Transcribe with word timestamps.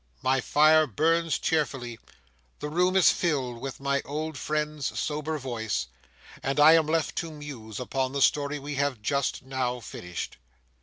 My 0.23 0.41
fire 0.41 0.87
burns 0.87 1.37
cheerfully; 1.37 1.99
the 2.57 2.69
room 2.69 2.95
is 2.95 3.11
filled 3.11 3.61
with 3.61 3.79
my 3.79 4.01
old 4.03 4.35
friend's 4.35 4.99
sober 4.99 5.37
voice; 5.37 5.85
and 6.41 6.59
I 6.59 6.73
am 6.73 6.87
left 6.87 7.15
to 7.17 7.29
muse 7.29 7.79
upon 7.79 8.11
the 8.11 8.21
story 8.23 8.57
we 8.57 8.73
have 8.77 9.03
just 9.03 9.43
now 9.43 9.79
finished. 9.79 10.37